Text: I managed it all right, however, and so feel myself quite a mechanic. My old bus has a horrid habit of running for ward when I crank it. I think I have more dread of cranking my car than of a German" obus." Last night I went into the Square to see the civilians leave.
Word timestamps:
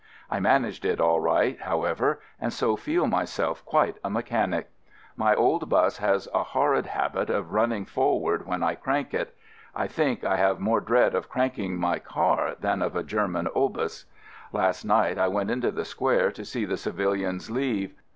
I 0.31 0.39
managed 0.39 0.83
it 0.83 0.99
all 0.99 1.19
right, 1.19 1.61
however, 1.61 2.19
and 2.39 2.51
so 2.51 2.75
feel 2.75 3.05
myself 3.05 3.63
quite 3.65 3.97
a 4.03 4.09
mechanic. 4.09 4.71
My 5.15 5.35
old 5.35 5.69
bus 5.69 5.97
has 5.99 6.27
a 6.33 6.41
horrid 6.41 6.87
habit 6.87 7.29
of 7.29 7.53
running 7.53 7.85
for 7.85 8.19
ward 8.19 8.47
when 8.47 8.63
I 8.63 8.73
crank 8.73 9.13
it. 9.13 9.37
I 9.75 9.85
think 9.85 10.23
I 10.23 10.37
have 10.37 10.59
more 10.59 10.81
dread 10.81 11.13
of 11.13 11.29
cranking 11.29 11.77
my 11.77 11.99
car 11.99 12.55
than 12.59 12.81
of 12.81 12.95
a 12.95 13.03
German" 13.03 13.45
obus." 13.55 14.05
Last 14.51 14.85
night 14.85 15.19
I 15.19 15.27
went 15.27 15.51
into 15.51 15.69
the 15.69 15.85
Square 15.85 16.31
to 16.31 16.45
see 16.45 16.65
the 16.65 16.77
civilians 16.77 17.51
leave. 17.51 17.93